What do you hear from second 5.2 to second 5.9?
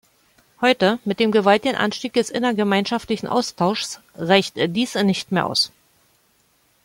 mehr aus.